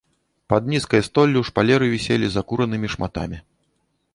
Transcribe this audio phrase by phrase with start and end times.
[0.53, 3.37] Пад нізкай столлю шпалеры віселі закуранымі шматамі.